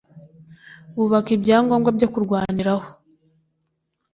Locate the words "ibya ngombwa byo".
1.37-2.07